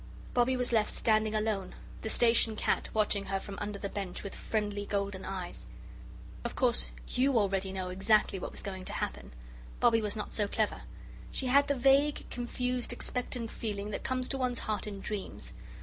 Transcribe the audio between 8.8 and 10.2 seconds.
to happen. Bobbie was